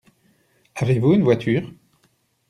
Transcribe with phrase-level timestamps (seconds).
[0.73, 1.63] Avez-vous une voiture?